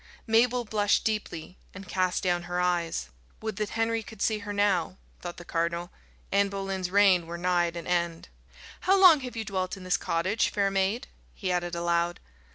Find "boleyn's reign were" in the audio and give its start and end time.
6.49-7.37